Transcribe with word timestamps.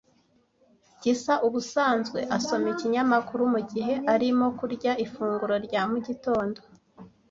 Gisa 1.01 1.33
ubusanzwe 1.47 2.19
asoma 2.37 2.67
ikinyamakuru 2.73 3.41
mugihe 3.53 3.93
arimo 4.13 4.45
kurya 4.59 4.91
ifunguro 5.05 5.55
rya 5.65 5.81
mugitondo. 5.89 6.59